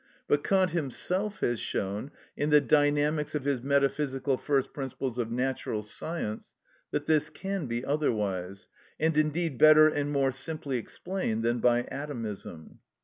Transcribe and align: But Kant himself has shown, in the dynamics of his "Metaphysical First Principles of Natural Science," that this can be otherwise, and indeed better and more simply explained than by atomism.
But 0.27 0.43
Kant 0.43 0.71
himself 0.71 1.41
has 1.41 1.59
shown, 1.59 2.09
in 2.35 2.49
the 2.49 2.59
dynamics 2.59 3.35
of 3.35 3.43
his 3.45 3.61
"Metaphysical 3.61 4.35
First 4.35 4.73
Principles 4.73 5.19
of 5.19 5.29
Natural 5.29 5.83
Science," 5.83 6.53
that 6.89 7.05
this 7.05 7.29
can 7.29 7.67
be 7.67 7.85
otherwise, 7.85 8.67
and 8.99 9.15
indeed 9.15 9.59
better 9.59 9.87
and 9.87 10.11
more 10.11 10.31
simply 10.31 10.79
explained 10.79 11.43
than 11.43 11.59
by 11.59 11.83
atomism. 11.91 12.79